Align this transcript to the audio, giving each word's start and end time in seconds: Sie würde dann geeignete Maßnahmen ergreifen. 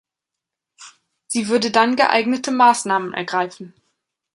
Sie 1.27 1.47
würde 1.47 1.69
dann 1.69 1.95
geeignete 1.95 2.49
Maßnahmen 2.49 3.13
ergreifen. 3.13 3.75